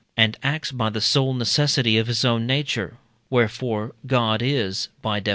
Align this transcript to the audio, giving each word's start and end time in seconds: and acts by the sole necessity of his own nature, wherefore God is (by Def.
and 0.17 0.35
acts 0.41 0.71
by 0.71 0.89
the 0.89 0.99
sole 0.99 1.31
necessity 1.31 1.95
of 1.95 2.07
his 2.07 2.25
own 2.25 2.47
nature, 2.47 2.97
wherefore 3.29 3.93
God 4.07 4.41
is 4.41 4.87
(by 5.03 5.19
Def. 5.19 5.29